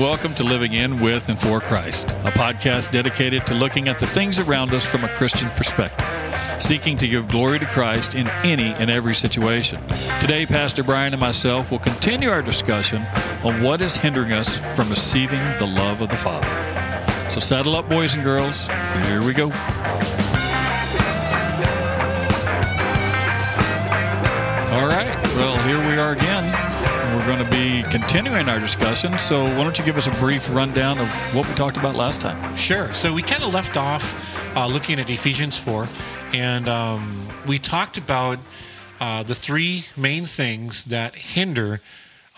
[0.00, 4.06] welcome to Living In with and for Christ, a podcast dedicated to looking at the
[4.06, 6.06] things around us from a Christian perspective,
[6.58, 9.78] seeking to give glory to Christ in any and every situation.
[10.18, 13.02] Today, Pastor Brian and myself will continue our discussion
[13.44, 16.48] on what is hindering us from receiving the love of the Father.
[17.30, 18.68] So, saddle up, boys and girls.
[18.68, 19.50] Here we go.
[24.72, 25.20] All right.
[25.36, 26.49] Well, here we are again.
[27.20, 29.18] We're going to be continuing our discussion.
[29.18, 32.18] So, why don't you give us a brief rundown of what we talked about last
[32.18, 32.56] time?
[32.56, 32.94] Sure.
[32.94, 35.86] So we kind of left off uh, looking at Ephesians 4,
[36.32, 38.38] and um, we talked about
[39.00, 41.82] uh, the three main things that hinder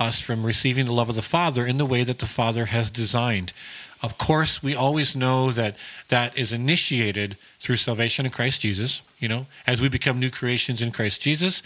[0.01, 2.91] us from receiving the love of the Father in the way that the Father has
[2.91, 3.53] designed.
[4.03, 5.77] Of course, we always know that
[6.09, 9.03] that is initiated through salvation in Christ Jesus.
[9.21, 11.63] You know, as we become new creations in Christ Jesus,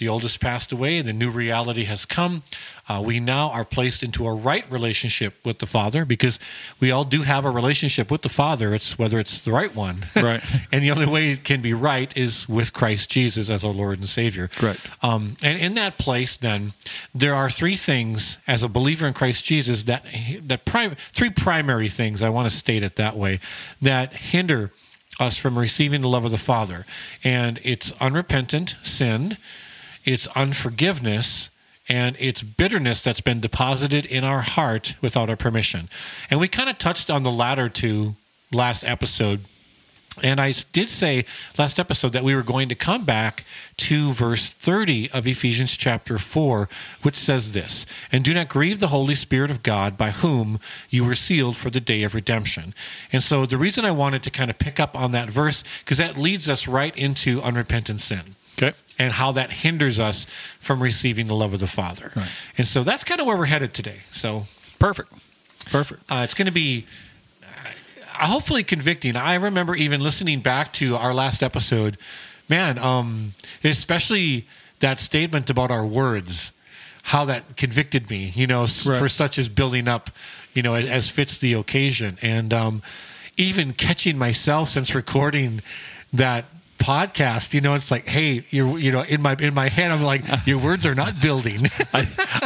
[0.00, 2.42] the oldest passed away, the new reality has come.
[2.88, 6.40] Uh, we now are placed into a right relationship with the Father because
[6.80, 8.74] we all do have a relationship with the Father.
[8.74, 10.42] It's whether it's the right one, Right.
[10.72, 13.98] and the only way it can be right is with Christ Jesus as our Lord
[14.00, 14.48] and Savior.
[14.48, 14.80] Correct.
[15.04, 16.72] Um, and in that place, then
[17.14, 20.04] there are three things as a believer in Christ Jesus that
[20.42, 23.38] that prim- three primary things I want to state it that way
[23.80, 24.72] that hinder
[25.20, 26.86] us from receiving the love of the Father,
[27.22, 29.36] and it's unrepentant sin,
[30.12, 31.50] it's unforgiveness.
[31.88, 35.88] And it's bitterness that's been deposited in our heart without our permission.
[36.30, 38.14] And we kind of touched on the latter two
[38.52, 39.40] last episode
[40.22, 41.24] and I did say
[41.56, 43.44] last episode that we were going to come back
[43.78, 46.68] to verse 30 of Ephesians chapter 4,
[47.02, 50.58] which says this And do not grieve the Holy Spirit of God, by whom
[50.90, 52.74] you were sealed for the day of redemption.
[53.12, 55.98] And so the reason I wanted to kind of pick up on that verse, because
[55.98, 58.76] that leads us right into unrepentant sin Okay.
[58.98, 60.26] and how that hinders us
[60.58, 62.12] from receiving the love of the Father.
[62.14, 62.28] Right.
[62.58, 64.00] And so that's kind of where we're headed today.
[64.10, 64.44] So
[64.78, 65.12] Perfect.
[65.70, 66.02] Perfect.
[66.10, 66.84] uh, it's going to be
[67.42, 69.16] uh, hopefully convicting.
[69.16, 71.96] I remember even listening back to our last episode,
[72.48, 73.34] man, um,
[73.64, 74.46] especially
[74.80, 76.52] that statement about our words,
[77.04, 78.98] how that convicted me, you know, Right.
[78.98, 80.10] for such as building up,
[80.54, 82.18] you know, as, as fits the occasion.
[82.22, 82.82] And um,
[83.36, 85.62] even catching myself since recording
[86.12, 86.44] that
[86.80, 90.02] podcast you know it's like hey you're you know in my in my head i'm
[90.02, 91.58] like your words are not building
[91.92, 92.00] I,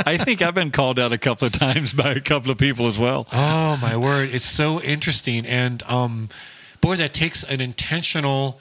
[0.06, 2.86] I think I've been called out a couple of times by a couple of people
[2.86, 3.26] as well.
[3.32, 4.30] Oh my word!
[4.32, 6.28] It's so interesting, and um,
[6.80, 8.58] boy, that takes an intentional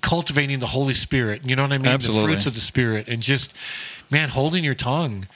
[0.00, 1.42] cultivating the Holy Spirit.
[1.44, 1.88] You know what I mean?
[1.88, 2.22] Absolutely.
[2.22, 3.54] The fruits of the Spirit, and just
[4.10, 5.26] man, holding your tongue,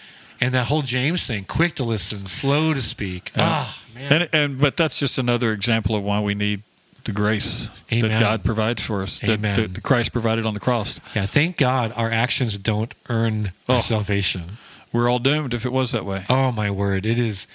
[0.40, 3.30] and that whole James thing: quick to listen, slow to speak.
[3.36, 4.12] Ah, man.
[4.12, 6.62] And, and but that's just another example of why we need
[7.06, 8.10] the grace Amen.
[8.10, 9.72] that God provides for us, that, Amen.
[9.72, 11.00] that Christ provided on the cross.
[11.14, 13.80] yeah, thank God our actions don't earn Oh.
[13.80, 14.58] salvation.
[14.92, 16.24] We're all doomed if it was that way.
[16.28, 17.06] Oh my word!
[17.06, 17.46] It is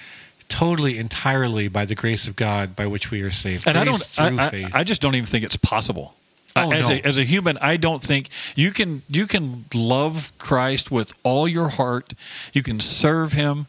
[0.48, 3.66] totally, entirely by the grace of God by which we are saved.
[3.66, 3.96] and I don't.
[4.02, 4.80] through I, I.
[4.80, 6.14] I just don't even think it's possible.
[6.54, 6.94] Oh, as no.
[6.96, 11.48] a as a human, I don't think you can you can love Christ with all
[11.48, 12.12] your heart.
[12.52, 13.66] You can serve Him,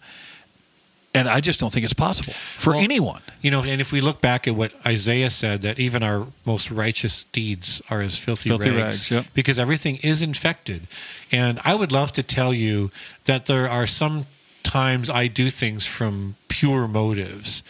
[1.13, 3.21] and I just don't think it's possible for Well, anyone.
[3.41, 6.71] You know, and if we look back at what Isaiah said, that even our most
[6.71, 9.25] righteous deeds are as filthy, Filthy rags, rags, yep.
[9.33, 10.87] because everything is infected.
[11.31, 12.89] And I would love to tell you
[13.25, 14.25] that there are some
[14.63, 17.61] times I do things from pure motives.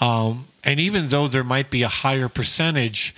[0.00, 3.14] Um, and even though there might be a higher percentage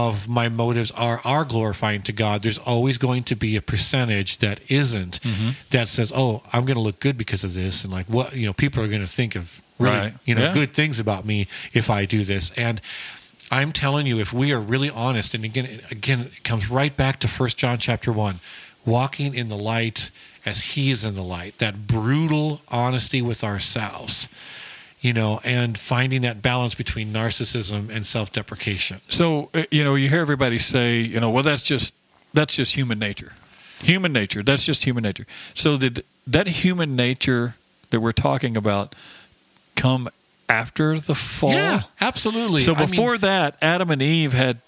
[0.00, 4.38] of my motives are are glorifying to God, there's always going to be a percentage
[4.38, 5.50] that isn't Mm-hmm.
[5.70, 8.46] that says, "Oh, I'm going to look good because of this," and like what you
[8.46, 10.14] know, people are going to think of really Right.
[10.24, 10.52] you know Yeah.
[10.60, 12.50] good things about me if I do this.
[12.56, 12.80] And
[13.50, 17.18] I'm telling you, if we are really honest, and again, again, it comes right back
[17.20, 18.40] to First John chapter one,
[18.86, 20.10] walking in the light
[20.46, 21.58] as He is in the light.
[21.58, 24.26] That brutal honesty with ourselves,
[25.02, 29.00] you know, and finding that balance between narcissism and self-deprecation.
[29.10, 31.92] So uh, you know, you hear everybody say, you know, well, that's just
[32.32, 33.32] that's just human nature.
[33.80, 34.42] Human nature.
[34.42, 35.26] That's just human nature.
[35.54, 37.56] So did that human nature
[37.90, 38.94] that we're talking about
[39.74, 40.08] come
[40.48, 41.50] after the fall?
[41.50, 42.62] Yeah, absolutely.
[42.62, 44.58] So I mean, before that, Adam and Eve had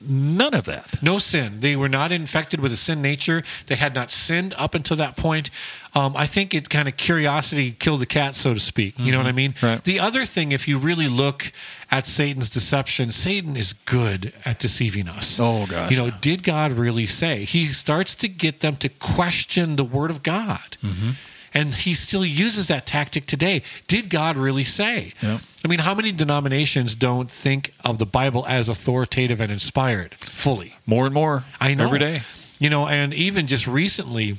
[0.00, 1.02] none of that.
[1.02, 1.60] No sin.
[1.60, 3.42] They were not infected with a sin nature.
[3.66, 5.50] They had not sinned up until that point.
[5.94, 8.98] Um, I think it kind of curiosity killed the cat, so to speak.
[8.98, 9.54] You know what I mean?
[9.60, 9.82] Right.
[9.82, 11.52] The other thing, if you really look
[11.90, 15.40] at Satan's deception, Satan is good at deceiving us.
[15.40, 15.90] Oh, gosh.
[15.90, 17.44] You know, did God really say?
[17.44, 20.76] He starts to get them to question the word of God.
[20.82, 21.10] Mm-hmm.
[21.52, 23.62] And he still uses that tactic today.
[23.88, 25.14] Did God really say?
[25.20, 25.40] Yeah.
[25.64, 30.76] I mean, how many denominations don't think of the Bible as authoritative and inspired fully?
[30.86, 31.44] More and more.
[31.60, 32.20] I know every day.
[32.60, 34.38] You know, and even just recently,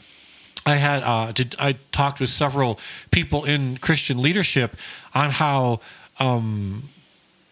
[0.65, 2.79] I had uh, to, I talked with several
[3.09, 4.75] people in Christian leadership
[5.15, 5.79] on how
[6.19, 6.89] um,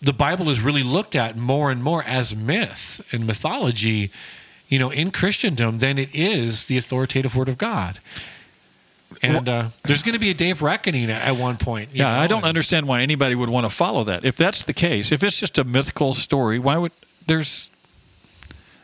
[0.01, 4.11] the Bible is really looked at more and more as myth and mythology,
[4.67, 7.99] you know, in Christendom than it is the authoritative Word of God.
[9.23, 11.89] And uh, there's going to be a day of reckoning at, one point.
[11.91, 14.23] Yeah, know, I don't and- understand why anybody would want to follow that.
[14.23, 16.91] If that's the case, if it's just a mythical story, why would
[17.25, 17.69] there's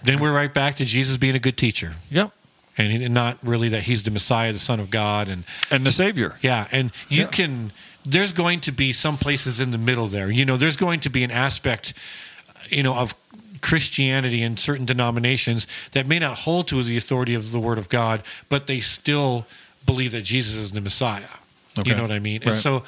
[0.04, 2.32] Then we're right back to Jesus being a good teacher, yep,
[2.78, 5.92] and he- not really that he's the Messiah, the Son of God, and and the
[5.92, 6.38] Savior.
[6.42, 7.28] Yeah, and you Yeah.
[7.28, 7.72] can.
[8.08, 10.30] There's going to be some places in the middle there.
[10.30, 11.94] You know, there's going to be an aspect,
[12.70, 13.16] you know, of
[13.62, 17.90] Christianity in certain denominations that may not hold to the authority of the Word of
[17.90, 19.48] God, but they still
[19.88, 21.24] believe that Jesus is the Messiah.
[21.80, 21.90] Okay.
[21.90, 22.42] You know what I mean?
[22.44, 22.84] And so,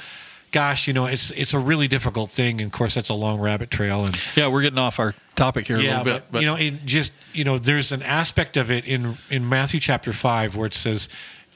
[0.51, 2.61] gosh, you know, it's it's a really difficult thing.
[2.61, 4.05] And of course, that's a long rabbit trail.
[4.05, 6.55] And Yeah, we're getting off our topic here a yeah, little bit, but, you know,
[6.55, 10.65] it just you know, there's an aspect of it in in Matthew chapter five where
[10.65, 11.07] it says,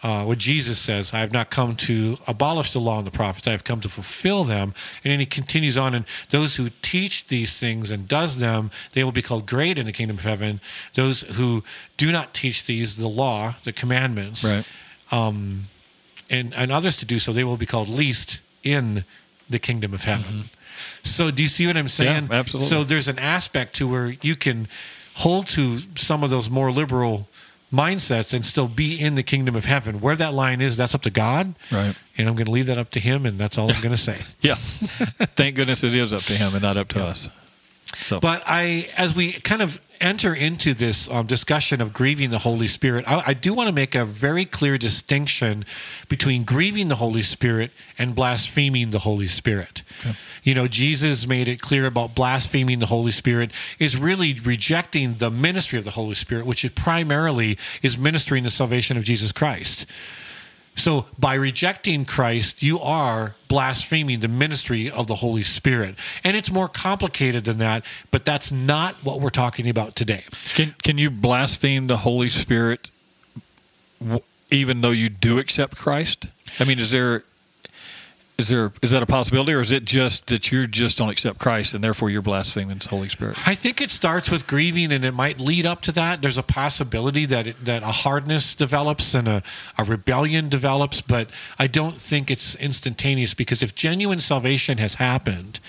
[0.03, 3.47] uh, what Jesus says, "I have not come to abolish the law and the prophets;
[3.47, 4.73] I have come to fulfill them."
[5.03, 9.03] And then he continues on, and those who teach these things and does them, they
[9.03, 10.59] will be called great in the kingdom of heaven.
[10.93, 11.63] Those who
[11.97, 14.65] do not teach these, the law, the commandments, right?
[15.11, 15.67] um,
[16.29, 19.03] and, and others to do so, they will be called least in
[19.49, 20.49] the kingdom of heaven.
[21.03, 22.27] So, do you see what I'm saying?
[22.29, 22.69] Yeah, absolutely.
[22.69, 24.67] So, there's an aspect to where you can
[25.15, 27.27] hold to some of those more liberal
[27.73, 30.01] mindsets and still be in the kingdom of heaven.
[30.01, 31.55] Where that line is, that's up to God.
[31.71, 31.95] Right.
[32.17, 33.97] And I'm going to leave that up to Him, and that's all I'm going to
[33.97, 34.17] say.
[34.41, 34.55] Yeah.
[34.55, 37.29] Thank goodness it is up to him and not up to us.
[37.93, 42.39] So, But I, as we kind of enter into this um, discussion of grieving the
[42.39, 45.65] Holy Spirit, I, I do want to make a very clear distinction
[46.09, 49.83] between grieving the Holy Spirit and blaspheming the Holy Spirit.
[50.43, 55.29] You know, Jesus made it clear about blaspheming the Holy Spirit is really rejecting the
[55.29, 59.85] ministry of the Holy Spirit, which is primarily is ministering the salvation of Jesus Christ.
[60.75, 65.95] So by rejecting Christ, you are blaspheming the ministry of the Holy Spirit.
[66.23, 70.23] And it's more complicated than that, but that's not what we're talking about today.
[70.55, 72.89] can can you blaspheme the Holy Spirit
[74.49, 76.27] even though you do accept Christ?
[76.59, 77.23] I mean, is there
[78.37, 81.37] is there is that a possibility, or is it just that you just don't accept
[81.37, 83.37] Christ and therefore you're blaspheming the Holy Spirit?
[83.47, 86.21] I think it starts with grieving and it might lead up to that.
[86.21, 89.43] There's a possibility that it, that a hardness develops and a,
[89.77, 91.29] a rebellion develops, but
[91.59, 95.59] I don't think it's instantaneous because if genuine salvation has happened,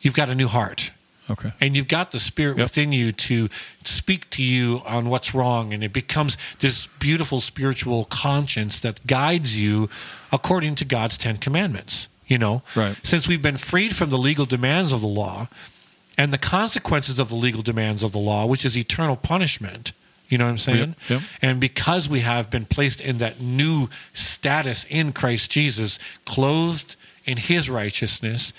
[0.00, 0.90] you've got a new heart.
[1.30, 1.52] Okay.
[1.60, 2.64] and you've got the spirit Yep.
[2.66, 3.48] within you to
[3.84, 9.58] speak to you on what's wrong and it becomes this beautiful spiritual conscience that guides
[9.58, 9.88] you
[10.32, 12.96] according to God's 10 commandments you know Right.
[13.02, 15.48] since we've been freed from the legal demands of the law
[16.18, 19.92] and the consequences of the legal demands of the law which is eternal punishment
[20.30, 20.96] you know what I'm saying?
[21.08, 21.22] Yep, yep.
[21.42, 27.36] And because we have been placed in that new status in Christ Jesus, clothed in
[27.36, 28.52] his righteousness,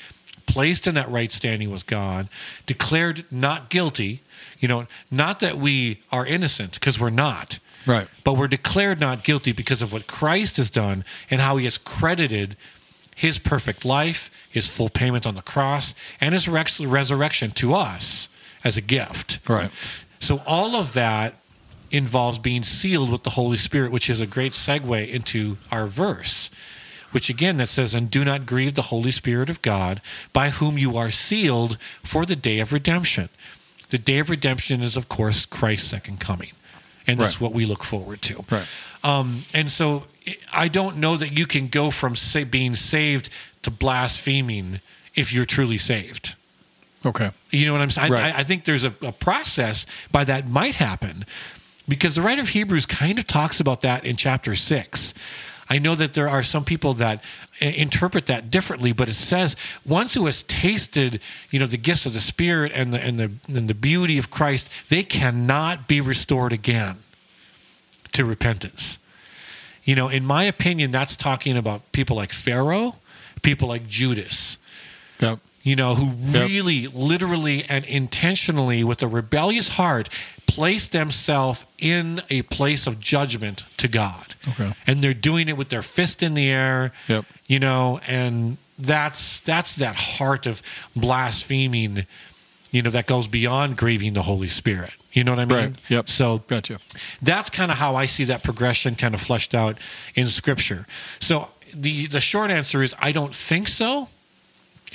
[0.45, 2.27] placed in that right standing with God,
[2.65, 4.21] declared not guilty,
[4.59, 7.59] you know, not that we are innocent, because we're not.
[7.85, 8.07] Right.
[8.23, 11.77] But we're declared not guilty because of what Christ has done and how he has
[11.77, 12.57] credited
[13.15, 18.27] his perfect life, his full payment on the cross, and his resurrection to us
[18.63, 19.39] as a gift.
[19.47, 19.71] Right.
[20.19, 21.35] So all of that
[21.91, 26.49] involves being sealed with the Holy Spirit, which is a great segue into our verse,
[27.15, 30.01] which again that says, "And do not grieve the Holy Spirit of God,
[30.33, 33.29] by whom you are sealed for the day of redemption."
[33.89, 36.51] The day of redemption is, of course, Christ's second coming,
[37.07, 37.41] and that's Right.
[37.41, 38.43] what we look forward to.
[38.49, 38.67] Right.
[39.01, 40.07] Um, and so
[40.51, 43.29] I don't know that you can go from say, being saved
[43.61, 44.81] to blaspheming
[45.13, 46.35] if you're truly saved.
[47.05, 47.29] Okay.
[47.51, 48.11] You know what I'm saying?
[48.11, 48.35] Right.
[48.35, 51.23] I, I think there's a, a process by that might happen
[51.87, 55.04] because the writer of Hebrews kind of talks about that in chapter six.
[55.69, 57.23] I know that there are some people that
[57.59, 59.55] eh, interpret that differently, but it says
[59.85, 63.31] once who has tasted, you know, the gifts of the Spirit and the and the
[63.47, 66.97] and the beauty of Christ, they cannot be restored again
[68.13, 68.99] to repentance.
[69.83, 72.95] You know, in my opinion, that's talking about people like Pharaoh,
[73.41, 74.57] people like Judas
[75.19, 75.39] Yep.
[75.65, 76.47] You know, who Yep.
[76.49, 80.07] really, literally, and intentionally, with a rebellious heart,
[80.47, 84.35] place themselves in a place of judgment to God.
[84.47, 84.71] Okay.
[84.87, 86.93] And they're doing it with their fist in the air.
[87.07, 87.25] Yep.
[87.47, 90.61] You know, and that's that's that heart of
[90.95, 92.05] blaspheming,
[92.71, 94.93] you know, that goes beyond grieving the Holy Spirit.
[95.13, 95.57] You know what I mean?
[95.57, 95.75] Right.
[95.89, 96.09] Yep.
[96.09, 96.79] So Gotcha.
[97.21, 99.77] that's kind of how I see that progression kind of fleshed out
[100.13, 100.85] in Scripture.
[101.19, 104.09] So the the short answer is I don't think so.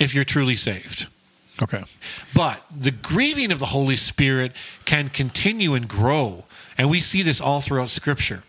[0.01, 1.07] If you're truly saved.
[1.61, 1.83] Okay.
[2.33, 4.53] But the grieving of the Holy Spirit
[4.85, 6.45] can continue and grow.
[6.77, 8.43] And we see this all throughout Scripture.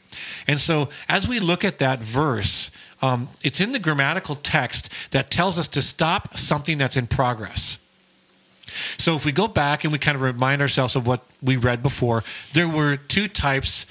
[0.47, 5.31] And so, as we look at that verse, um, it's in the grammatical text that
[5.31, 7.79] tells us to stop something that's in progress.
[8.97, 11.83] So, if we go back and we kind of remind ourselves of what we read
[11.83, 13.87] before, there were two types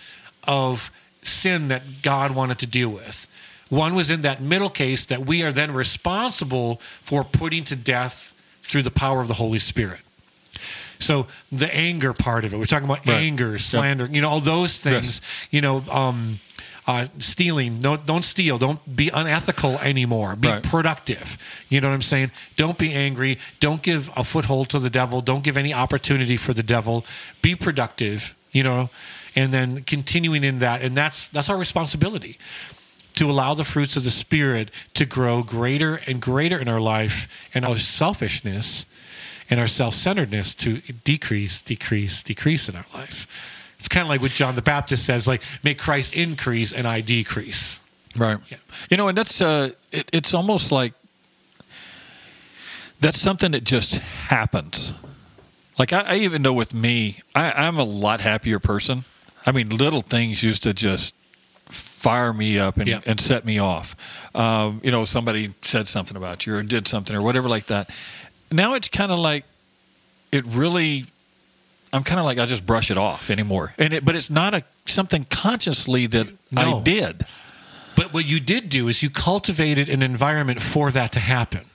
[0.47, 0.91] of
[1.23, 3.27] sin that God wanted to deal with.
[3.71, 8.33] One was in that middle case that we are then responsible for putting to death
[8.63, 10.01] through the power of the Holy Spirit.
[10.99, 13.23] So the anger part of it, we're talking about Right.
[13.23, 16.41] anger, slander, you know, all those things, you know, um,
[16.85, 20.63] uh, stealing, don't, don't steal, don't be unethical anymore, be Right.
[20.63, 21.37] productive.
[21.69, 22.31] You know what I'm saying?
[22.57, 26.53] Don't be angry, don't give a foothold to the devil, don't give any opportunity for
[26.53, 27.05] the devil,
[27.41, 28.89] be productive, you know,
[29.33, 30.81] and then continuing in that.
[30.81, 32.37] And that's, that's our responsibility
[33.21, 37.47] to allow the fruits of the Spirit to grow greater and greater in our life,
[37.53, 38.87] and our selfishness
[39.47, 43.75] and our self centeredness to decrease, decrease, decrease in our life.
[43.77, 47.01] It's kind of like what John the Baptist says, like, make Christ increase and I
[47.01, 47.79] decrease.
[48.17, 48.39] Right.
[48.49, 48.57] Yeah.
[48.89, 50.93] You know, and that's uh, it, it's almost like
[53.01, 54.95] that's something that just happens.
[55.77, 59.03] Like I, I even know with me, I, I'm a lot happier person.
[59.45, 61.13] I mean, little things used to just
[61.71, 62.99] fire me up and, Yeah.
[63.05, 63.95] and set me off.
[64.35, 67.89] Um, you know, somebody said something about you or did something or whatever like that.
[68.51, 69.45] Now it's kind of like
[70.31, 71.05] it really.
[71.93, 74.53] I'm kind of like I just brush it off anymore, and it, but it's not
[74.53, 77.25] a something consciously that I did.
[77.97, 81.65] But what you did do is you cultivated an environment for that to happen.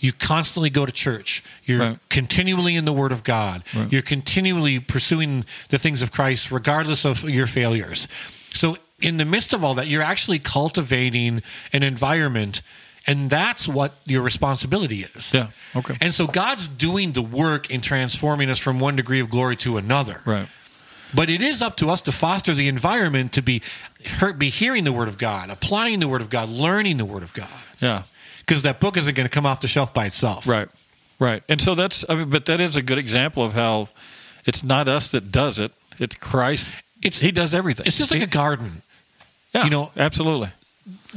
[0.00, 1.42] You constantly go to church.
[1.64, 1.98] You're Right.
[2.08, 3.62] continually in the Word of God.
[3.74, 3.92] Right.
[3.92, 8.08] You're continually pursuing the things of Christ, regardless of your failures.
[8.54, 11.42] So, in the midst of all that, you're actually cultivating
[11.72, 12.62] an environment,
[13.06, 15.32] and that's what your responsibility is.
[15.32, 15.48] Yeah.
[15.76, 15.96] Okay.
[16.00, 19.76] And so, God's doing the work in transforming us from one degree of glory to
[19.76, 20.20] another.
[20.24, 20.48] Right.
[21.14, 23.62] But it is up to us to foster the environment to be
[24.38, 27.32] be hearing the Word of God, applying the Word of God, learning the Word of
[27.34, 27.48] God.
[27.80, 28.02] Yeah.
[28.40, 30.46] Because that book isn't going to come off the shelf by itself.
[30.46, 30.68] Right.
[31.18, 31.42] Right.
[31.48, 33.88] And so that's I mean, but that is a good example of how
[34.46, 35.72] it's not us that does it.
[35.98, 36.80] It's Christ.
[37.02, 37.86] It's- he does everything.
[37.86, 38.82] It's just like a garden.
[39.54, 40.48] Yeah, you know- absolutely.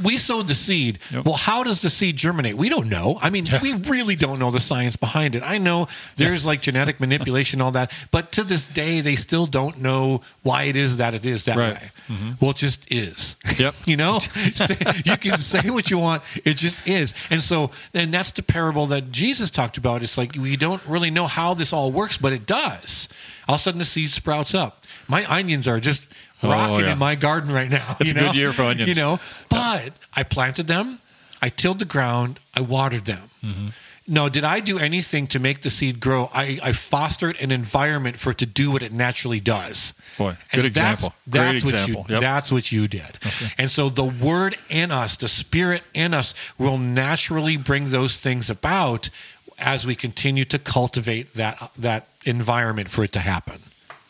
[0.02, 1.00] We sowed the seed.
[1.10, 1.24] Yep.
[1.24, 2.54] Well, how does the seed germinate?
[2.56, 3.18] We don't know.
[3.20, 5.42] I mean, we really don't know the science behind it.
[5.42, 9.78] I know there's like genetic manipulation, all that, but to this day, they still don't
[9.82, 11.74] know why it is that it is that Right.
[11.74, 11.90] way.
[12.08, 12.30] Mm-hmm.
[12.40, 13.34] Well, it just is.
[13.58, 13.74] Yep.
[13.86, 14.20] you know,
[15.04, 16.22] you can say what you want.
[16.44, 17.12] It just is.
[17.28, 20.04] And so, and that's the parable that Jesus talked about.
[20.04, 23.08] It's like we don't really know how this all works, but it does.
[23.48, 24.84] All of a sudden, the seed sprouts up.
[25.08, 26.04] My onions are just
[26.42, 26.92] Oh, rocking yeah.
[26.92, 27.96] in my garden right now.
[28.00, 28.88] It's a good year for onions.
[28.88, 29.18] You know,
[29.48, 30.98] but I planted them,
[31.42, 33.28] I tilled the ground, I watered them.
[33.44, 33.68] Mm-hmm.
[34.10, 36.30] No, did I do anything to make the seed grow?
[36.32, 39.92] I, I fostered an environment for it to do what it naturally does.
[40.16, 41.14] Boy, And good that's- example.
[41.26, 42.06] That's, Great what example.
[42.08, 42.14] you.
[42.14, 42.20] Yep.
[42.22, 43.18] That's what you did.
[43.58, 48.48] And so the word in us, the spirit in us, will naturally bring those things
[48.48, 49.10] about
[49.58, 53.60] as we continue to cultivate that that environment for it to happen.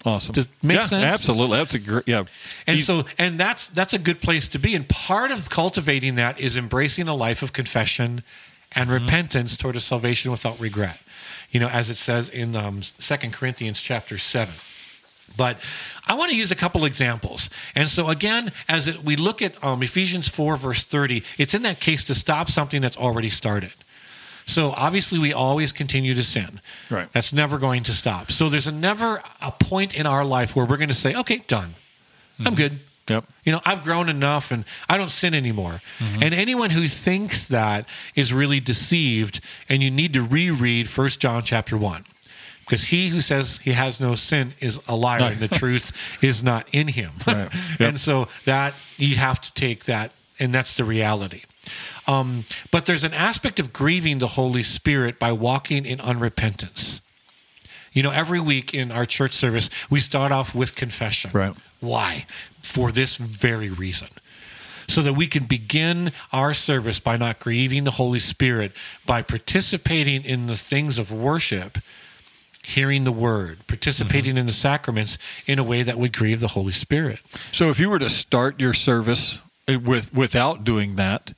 [0.09, 0.33] Awesome.
[0.33, 1.05] Does it make yeah, sense?
[1.05, 1.57] Absolutely.
[1.59, 2.09] That's a great.
[2.09, 2.25] Yeah.
[2.67, 4.75] And He- so, and that's that's a good place to be.
[4.75, 8.23] And part of cultivating that is embracing a life of confession
[8.75, 9.05] and Mm-hmm.
[9.05, 10.99] repentance toward a salvation without regret.
[11.51, 14.55] You know, as it says in um, 2 Corinthians chapter seven.
[15.37, 15.57] But
[16.07, 17.49] I want to use a couple examples.
[17.75, 21.63] And so again, as it, we look at um, Ephesians four verse thirty, it's in
[21.63, 23.73] that case to stop something that's already started.
[24.49, 26.61] So obviously, we always continue to sin.
[26.91, 27.13] Right.
[27.13, 28.33] That's never going to stop.
[28.33, 31.43] So there's a never a point in our life where we're going to say, "Okay,
[31.47, 31.75] done.
[32.45, 33.25] I'm good." Yep.
[33.45, 35.81] You know, I've grown enough and I don't sin anymore.
[35.99, 36.23] Mm-hmm.
[36.23, 41.43] And anyone who thinks that is really deceived, and you need to reread First John
[41.43, 42.05] chapter 1.
[42.61, 46.43] Because he who says he has no sin is a liar and the truth is
[46.43, 47.13] not in him.
[47.27, 47.49] Right.
[47.81, 47.89] Yep.
[47.89, 51.43] and so that you have to take that, and that's the reality.
[52.07, 57.01] Um, but there's an aspect of grieving the Holy Spirit by walking in unrepentance.
[57.93, 61.31] You know, every week in our church service, we start off with confession.
[61.33, 61.55] Right.
[61.81, 62.27] Why?
[62.63, 64.09] For this very reason.
[64.87, 68.73] So that we can begin our service by not grieving the Holy Spirit,
[69.05, 71.79] by participating in the things of worship,
[72.63, 76.73] hearing the word, participating in the sacraments in a way that would grieve the Holy
[76.73, 77.21] Spirit.
[77.53, 81.35] So if you were to start your service with without doing that,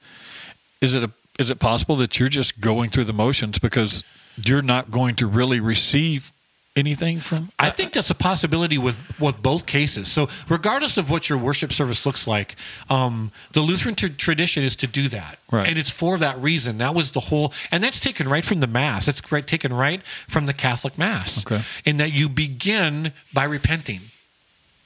[0.80, 4.02] is it a, is it possible that you're just going through the motions because
[4.36, 6.32] you're not going to really receive
[6.76, 7.50] anything from?
[7.58, 10.10] I think that's a possibility with, with both cases.
[10.10, 12.56] So, regardless of what your worship service looks like,
[12.88, 15.68] um, the Lutheran tr- tradition is to do that, Right.
[15.68, 16.78] and it's for that reason.
[16.78, 19.08] That was the whole, and that's taken right from the Mass.
[19.08, 21.62] It's right, taken right from the Catholic Mass, Okay.
[21.84, 24.00] in that you begin by repenting.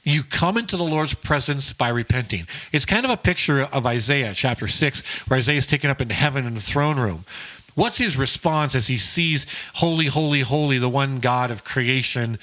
[0.05, 2.47] You come into the Lord's presence by repenting.
[2.71, 6.13] It's kind of a picture of Isaiah chapter 6, where Isaiah is taken up into
[6.13, 7.25] heaven in the throne room.
[7.73, 12.37] What's his response as he sees holy, holy, holy, the one God of creation?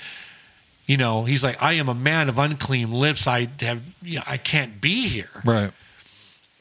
[0.87, 3.29] You know, he's like, I am a man of unclean lips.
[3.29, 3.81] I have,
[4.27, 5.31] I can't be here.
[5.45, 5.71] Right.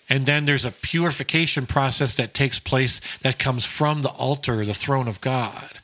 [0.07, 4.73] And then there's a purification process that takes place that comes from the altar, the
[4.73, 5.79] throne of God,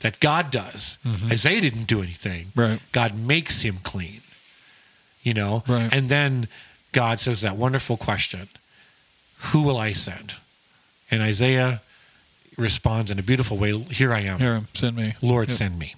[0.00, 0.96] that God does.
[1.04, 1.32] Mm-hmm.
[1.32, 2.46] Isaiah didn't do anything.
[2.56, 2.80] Right.
[2.92, 4.20] God makes him clean.
[5.24, 5.64] You know?
[5.66, 5.92] Right.
[5.92, 6.46] And then
[6.92, 8.48] God says that wonderful question
[9.52, 10.34] Who will I send?
[11.10, 11.82] And Isaiah
[12.56, 14.38] responds in a beautiful way Here I am.
[14.38, 15.14] Here, send me.
[15.20, 15.58] Lord, Yep.
[15.58, 15.94] send me.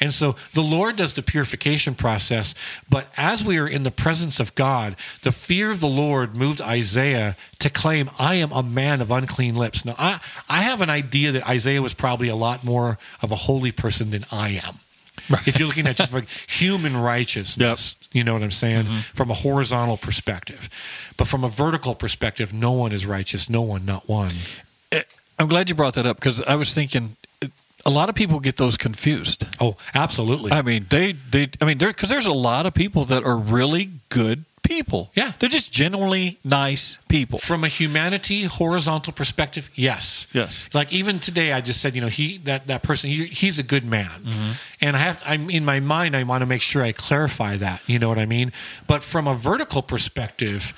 [0.00, 2.54] And so the Lord does the purification process,
[2.90, 6.60] but as we are in the presence of God, the fear of the Lord moved
[6.60, 9.84] Isaiah to claim, I am a man of unclean lips.
[9.84, 13.36] Now, I, I have an idea that Isaiah was probably a lot more of a
[13.36, 14.74] holy person than I am.
[15.46, 18.86] If you're looking at just like human righteousness, you know what I'm saying?
[19.14, 20.68] From a horizontal perspective.
[21.16, 24.32] But from a vertical perspective, no one is righteous, no one, not one.
[24.92, 25.02] Eh,
[25.38, 27.48] I'm glad you brought that up because I was thinking eh,
[27.86, 29.46] a lot of people get those confused.
[29.60, 30.52] Oh, absolutely.
[30.52, 33.36] I mean, they, they, I mean, there, because there's a lot of people that are
[33.36, 35.10] really good people.
[35.14, 35.32] Yeah.
[35.38, 37.38] They're just genuinely nice people.
[37.38, 40.68] from a humanity horizontal perspective yes Yes.
[40.74, 43.62] like even today i just said you know he that that person he, he's a
[43.62, 44.52] good man Mm-hmm.
[44.80, 47.80] and i have i'm in my mind i want to make sure i clarify that
[47.86, 48.50] you know what i mean
[48.88, 50.72] but from a vertical perspective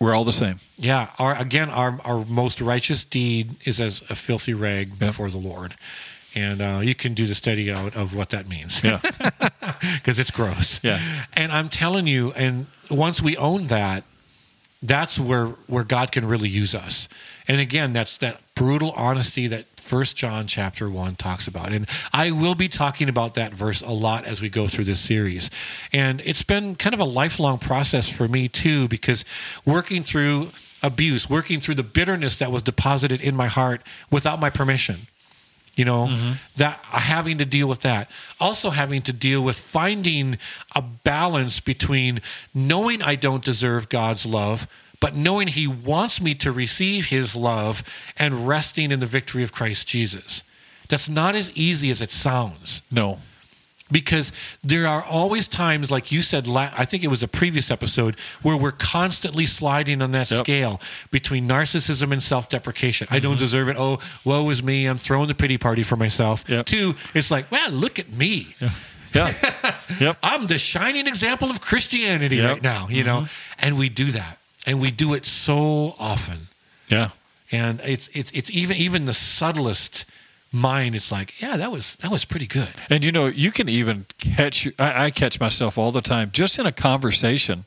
[0.00, 0.58] We're all the same.
[0.76, 5.38] yeah our again our our most righteous deed is as a filthy rag before the
[5.38, 5.74] lord
[6.34, 8.98] and uh, you can do the study out of what that means Yeah.
[9.94, 10.80] because it's gross.
[10.82, 10.98] Yeah.
[11.34, 14.04] And I'm telling you, and once we own that,
[14.82, 17.08] that's where where God can really use us.
[17.48, 21.72] And again, that's that brutal honesty that First John chapter one talks about.
[21.72, 25.00] And I will be talking about that verse a lot as we go through this
[25.00, 25.48] series.
[25.92, 29.24] And it's been kind of a lifelong process for me too, because
[29.64, 30.50] working through
[30.82, 35.06] abuse, working through the bitterness that was deposited in my heart without my permission
[35.76, 36.32] you know mm-hmm.
[36.56, 38.10] that uh, having to deal with that.
[38.40, 40.38] Also having to deal with finding
[40.74, 42.20] a balance between
[42.54, 44.66] knowing i don't deserve god's love
[44.98, 47.82] but knowing he wants me to receive his love
[48.16, 50.42] and resting in the victory of christ jesus.
[50.88, 52.82] That's not as easy as it sounds.
[52.90, 53.18] No.
[53.90, 54.32] Because
[54.64, 58.56] there are always times like you said i think it was a previous episode where
[58.56, 60.40] we're constantly sliding on that Yep.
[60.40, 63.38] scale between narcissism and self-deprecation i don't mm-hmm.
[63.38, 66.66] deserve it oh woe is me i'm throwing the pity party for myself Yep.
[66.66, 68.54] two it's like well look at me
[69.14, 69.32] Yeah.
[70.00, 70.18] yep.
[70.22, 72.50] i'm the shining example of christianity Yep.
[72.54, 73.64] right now you know mm-hmm.
[73.66, 76.48] and we do that and we do it so often
[76.88, 77.10] Yeah.
[77.52, 80.06] and it's it's it's even even the subtlest
[80.56, 83.68] mind it's like yeah that was that was pretty good And you know, you can
[83.68, 84.68] even catch.
[84.78, 87.64] I, I catch myself all the time, just in a conversation,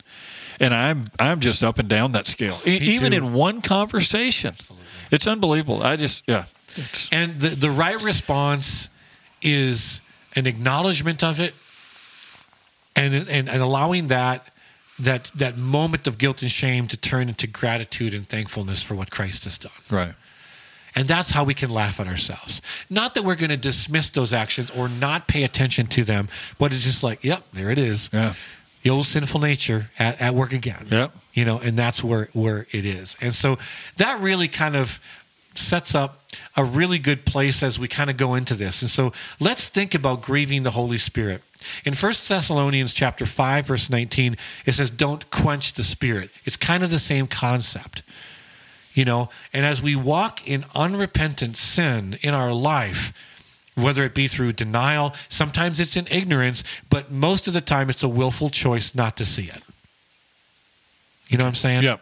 [0.60, 2.58] and I'm I'm just up and down that scale.
[2.66, 3.18] E- even too.
[3.18, 4.56] in one conversation,
[5.12, 5.84] it's unbelievable.
[5.84, 6.46] I just yeah.
[6.76, 8.90] It's, And the, the right response
[9.42, 10.02] is
[10.36, 11.54] an acknowledgement of it
[12.96, 14.50] and, and, and allowing that,
[15.00, 19.10] that, that moment of guilt and shame to turn into gratitude and thankfulness for what
[19.12, 19.72] Christ has done.
[19.90, 20.14] right.
[20.96, 22.62] And that's how we can laugh at ourselves.
[22.90, 26.74] Not that we're going to dismiss those actions or not pay attention to them, but
[26.74, 28.10] it's just like, yep, there it is.
[28.12, 28.34] Yeah.
[28.84, 30.88] The old sinful nature at, at work again.
[30.90, 31.14] Yep.
[31.34, 33.16] You know, and that's where, where it is.
[33.22, 33.58] And so
[33.98, 35.00] that really kind of
[35.56, 36.22] sets up
[36.56, 38.82] a really good place as we kind of go into this.
[38.82, 41.44] And so let's think about grieving the Holy Spirit.
[41.86, 46.30] In 1 Thessalonians chapter 5 verse 19 it says don't quench the spirit.
[46.46, 48.04] It's kind of the same concept.
[49.00, 53.14] You know, and as we walk in unrepentant sin in our life,
[53.74, 58.04] whether it be through denial, sometimes it's in ignorance, but most of the time it's
[58.04, 59.64] a willful choice not to see it.
[61.30, 61.84] You know what I'm saying?
[61.84, 62.02] Yep.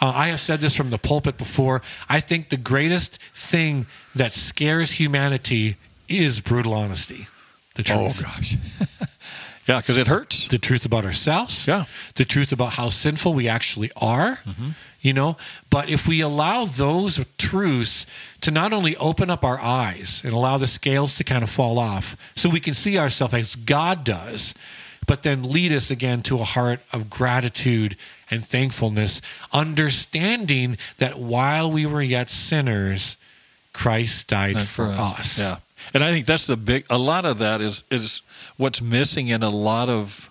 [0.00, 1.82] Uh, I have said this from the pulpit before.
[2.08, 5.76] I think the greatest thing that scares humanity
[6.08, 7.26] is brutal honesty.
[7.74, 8.18] The truth.
[8.18, 8.56] Oh, gosh.
[9.68, 10.48] yeah, because it hurts.
[10.48, 11.66] The truth about ourselves.
[11.66, 11.84] Yeah.
[12.14, 14.36] The truth about how sinful we actually are.
[14.36, 14.70] Mm-hmm.
[15.02, 15.38] You know,
[15.70, 18.04] but if we allow those truths
[18.42, 21.78] to not only open up our eyes and allow the scales to kind of fall
[21.78, 24.52] off so we can see ourselves as God does,
[25.06, 27.96] but then lead us again to a heart of gratitude
[28.30, 29.20] and thankfulness,
[29.52, 33.16] understanding that while we were yet sinners,
[33.72, 35.38] Christ died for uh, us.
[35.38, 35.56] Yeah,
[35.94, 36.86] and I think that's the big.
[36.90, 38.22] A lot of that is is
[38.56, 40.30] what's missing in a lot of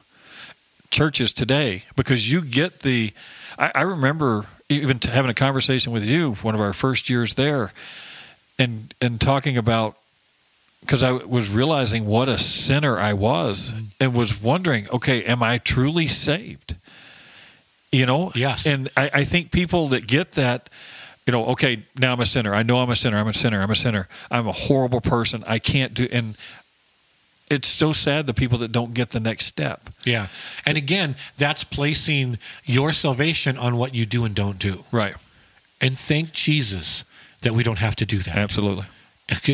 [0.92, 3.14] churches today because you get the.
[3.58, 7.72] I, I remember even having a conversation with you one of our first years there,
[8.58, 9.96] and and talking about
[10.82, 13.86] because I was realizing what a sinner I was, mm-hmm.
[14.00, 16.76] and was wondering, okay, am I truly saved?
[17.92, 18.66] You know, Yes.
[18.66, 20.70] And I, I think people that get that,
[21.26, 22.54] you know, okay, now I'm a sinner.
[22.54, 23.18] I know I'm a sinner.
[23.18, 23.62] I'm a sinner.
[23.62, 24.08] I'm a sinner.
[24.30, 25.44] I'm a horrible person.
[25.48, 26.08] I can't do.
[26.12, 26.38] And
[27.50, 29.90] it's so sad the people that don't get the next step.
[30.06, 30.28] Yeah.
[30.66, 34.84] And again, that's placing your salvation on what you do and don't do.
[34.92, 35.16] Right.
[35.82, 37.06] And thank Jesus
[37.42, 38.36] that we don't have to do that.
[38.36, 38.86] Absolutely.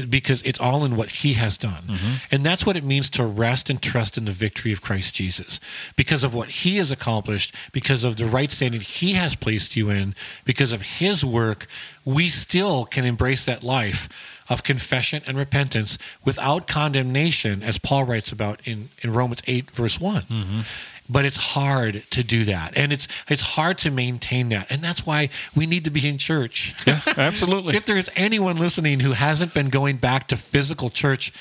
[0.09, 1.83] because it's all in what he has done.
[1.83, 2.13] Mm-hmm.
[2.31, 5.59] And that's what it means to rest and trust in the victory of Christ Jesus.
[5.95, 9.89] Because of what he has accomplished, because of the right standing he has placed you
[9.89, 11.67] in, because of his work,
[12.05, 18.31] we still can embrace that life of confession and repentance without condemnation, as Paul writes
[18.31, 20.61] about in, in Romans 8, verse one mm-hmm.
[21.07, 22.75] But it's hard to do that.
[22.75, 24.71] And it's it's hard to maintain that.
[24.71, 26.73] And that's why we need to be in church.
[26.87, 27.75] Yeah, absolutely.
[27.77, 31.31] if there's anyone listening who hasn't been going back to physical church,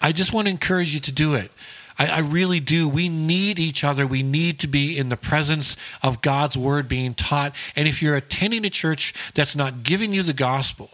[0.00, 1.50] I just want to encourage you to do it.
[1.98, 2.88] I, I really do.
[2.88, 4.06] We need each other.
[4.06, 7.54] We need to be in the presence of God's word being taught.
[7.74, 10.90] And if you're attending a church that's not giving you the gospel,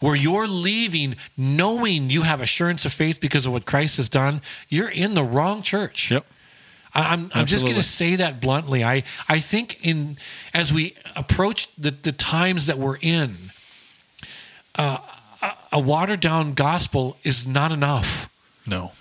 [0.00, 4.40] where you're leaving knowing you have assurance of faith because of what Christ has done,
[4.68, 6.10] you're in the wrong church.
[6.10, 6.26] Yep.
[6.94, 8.82] I'm, I'm just going to say that bluntly.
[8.82, 10.16] I, I think in
[10.54, 13.36] as we approach the, the times that we're in,
[14.76, 14.98] uh,
[15.42, 18.28] a, a watered down gospel is not enough.
[18.66, 18.92] No.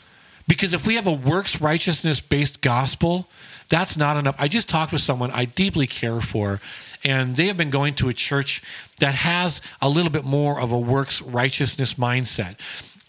[0.48, 3.28] Because if we have a works righteousness based gospel,
[3.70, 4.36] that's not enough.
[4.40, 6.62] I just talked with someone I deeply care for,
[7.04, 8.62] and they have been going to a church
[9.00, 12.56] that has a little bit more of a works righteousness mindset.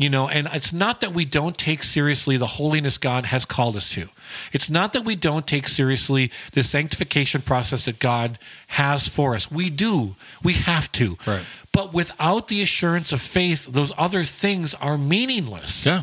[0.00, 3.74] You know, and it's not that we don't take seriously the holiness God has called
[3.74, 4.06] us to.
[4.52, 9.50] It's not that we don't take seriously the sanctification process that God has for us.
[9.50, 10.14] We do.
[10.44, 11.18] We have to.
[11.26, 11.44] Right.
[11.72, 16.02] But without the assurance of faith, those other things are meaningless Yeah.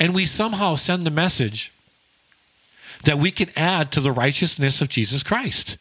[0.00, 1.72] And we somehow send the message
[3.04, 5.78] that we can add to the righteousness of Jesus Christ.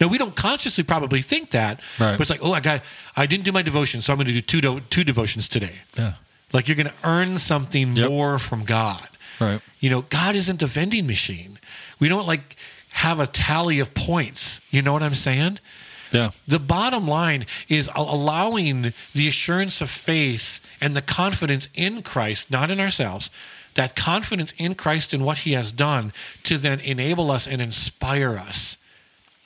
[0.00, 2.12] Now we don't consciously probably think that, Right.
[2.12, 2.82] but it's like, oh, I got,
[3.16, 5.78] I didn't do my devotion, so I'm going to do two do, two devotions today.
[5.96, 6.14] Yeah.
[6.52, 8.08] Like you're going to earn something Yep.
[8.10, 9.06] more from God.
[9.40, 9.60] Right.
[9.78, 11.58] You know, God isn't a vending machine.
[11.98, 12.56] We don't like
[12.92, 14.60] have a tally of points.
[14.70, 15.58] You know what I'm saying?
[16.12, 16.30] Yeah.
[16.46, 22.70] The bottom line is allowing the assurance of faith and the confidence in Christ, not
[22.70, 23.30] in ourselves,
[23.74, 26.12] that confidence in Christ and what he has done
[26.44, 28.76] to then enable us and inspire us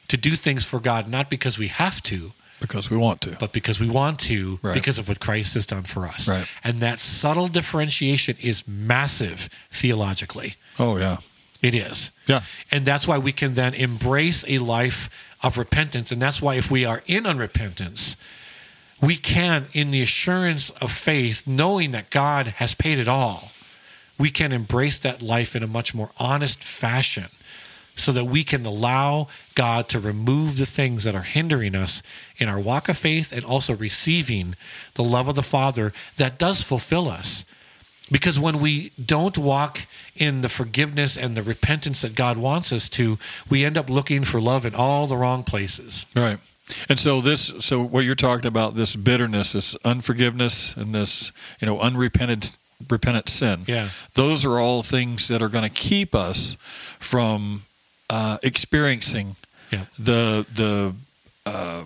[0.08, 3.36] to do things for God, not because we have to, Because we want to.
[3.38, 4.74] but because we want to, Right.
[4.74, 6.26] because of what Christ has done for us.
[6.28, 6.46] Right.
[6.62, 10.54] And that subtle differentiation is massive theologically.
[10.78, 11.18] Oh yeah.
[11.62, 12.10] It is.
[12.26, 12.42] Yeah.
[12.70, 15.08] And that's why we can then embrace a life
[15.44, 16.10] of repentance.
[16.10, 18.16] And that's why if we are in unrepentance,
[19.00, 23.52] we can, in the assurance of faith, knowing that God has paid it all,
[24.18, 27.26] we can embrace that life in a much more honest fashion
[27.94, 32.02] so that we can allow God to remove the things that are hindering us
[32.38, 34.56] in our walk of faith and also receiving
[34.94, 37.44] the love of the Father that does fulfill us.
[38.10, 42.88] Because when we don't walk in the forgiveness and the repentance that God wants us
[42.90, 46.04] to, we end up looking for love in all the wrong places.
[46.14, 46.38] Right.
[46.88, 51.66] And so this, so what you're talking about, this bitterness, this unforgiveness, and this, you
[51.66, 52.50] know, unrepented,
[52.90, 53.64] repentant sin.
[53.66, 53.88] Yeah.
[54.14, 56.56] Those are all things that are going to keep us
[57.00, 57.62] from
[58.10, 59.36] uh, experiencing
[59.70, 59.84] Yeah.
[59.98, 60.94] the the
[61.46, 61.84] uh,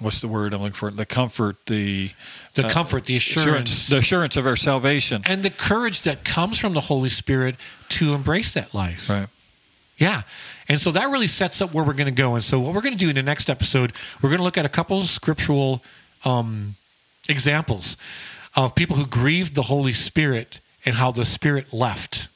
[0.00, 0.90] what's the word I'm looking for?
[0.90, 2.10] The comfort, the
[2.56, 5.22] The uh, comfort, the assurance, the assurance of our salvation.
[5.26, 7.56] and the courage that comes from the Holy Spirit
[7.90, 9.08] to embrace that life.
[9.08, 9.28] Right.
[9.98, 10.22] Yeah.
[10.68, 12.34] And so that really sets up where we're going to go.
[12.34, 14.58] And so what we're going to do in the next episode, we're going to look
[14.58, 15.82] at a couple of scriptural
[16.24, 16.74] um,
[17.28, 17.96] examples
[18.54, 22.28] of people who grieved the Holy Spirit and how the Spirit left.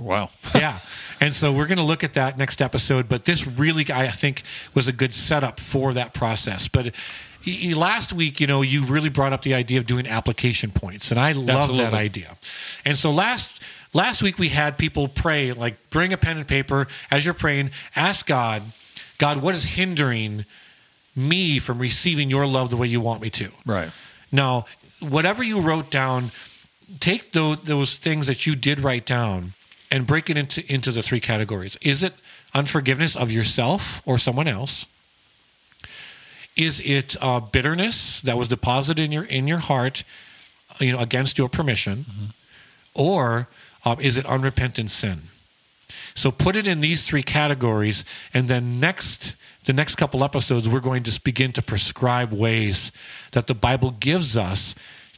[0.00, 0.30] Wow.
[0.54, 0.78] yeah.
[1.20, 3.08] And so we're going to look at that next episode.
[3.08, 4.42] But this really, I think,
[4.74, 6.68] was a good setup for that process.
[6.68, 6.94] But
[7.74, 11.20] last week, you know, you really brought up the idea of doing application points, and
[11.20, 12.36] I love that idea.
[12.84, 16.86] And so last last week we had people pray, like bring a pen and paper
[17.10, 18.62] as you're praying, ask God,
[19.18, 20.44] God, what is hindering
[21.14, 23.50] me from receiving your love the way you want me to?
[23.64, 23.90] Right.
[24.30, 24.66] Now,
[25.00, 26.30] whatever you wrote down,
[27.00, 29.54] take those, those things that you did write down
[29.90, 31.76] and break it into, into the three categories.
[31.80, 32.12] Is it
[32.54, 34.86] unforgiveness of yourself or someone else?
[36.56, 40.04] Is it uh, bitterness that was deposited in your in your heart,
[40.78, 42.06] you know, against your permission,
[42.94, 43.48] or
[43.84, 45.18] um, is it unrepentant sin?
[46.14, 50.80] So put it in these three categories, and then next the next couple episodes, we're
[50.80, 52.92] going to begin to prescribe ways
[53.32, 54.74] that the Bible gives us